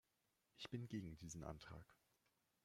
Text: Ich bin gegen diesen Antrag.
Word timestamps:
Ich 0.57 0.67
bin 0.71 0.87
gegen 0.87 1.15
diesen 1.19 1.43
Antrag. 1.43 1.85